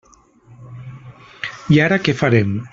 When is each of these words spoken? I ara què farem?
I 1.77 1.81
ara 1.87 2.03
què 2.09 2.19
farem? 2.25 2.61